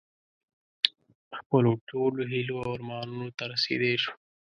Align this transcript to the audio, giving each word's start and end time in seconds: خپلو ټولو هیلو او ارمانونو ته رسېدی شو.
خپلو 1.37 1.71
ټولو 1.89 2.21
هیلو 2.31 2.55
او 2.63 2.69
ارمانونو 2.75 3.27
ته 3.37 3.43
رسېدی 3.51 3.93
شو. 4.03 4.13